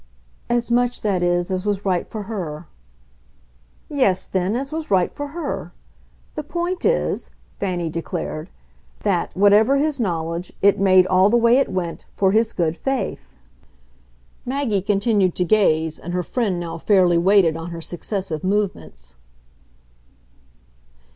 [0.49, 2.65] "As much, that is, as was right for her."
[3.87, 5.73] "Yes then as was right for her.
[6.33, 8.49] The point is," Fanny declared,
[9.01, 13.35] "that, whatever his knowledge, it made, all the way it went, for his good faith."
[14.43, 19.13] Maggie continued to gaze, and her friend now fairly waited on her successive movements.